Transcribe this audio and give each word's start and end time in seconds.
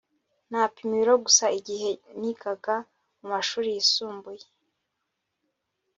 Napima 0.51 0.91
ibiro 0.95 1.13
gusa 1.25 1.45
igihe 1.59 1.89
nigaga 2.19 2.75
mumashuri 3.19 3.67
yisumbuye 3.75 4.45